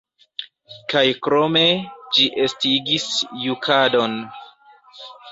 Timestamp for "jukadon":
3.43-4.17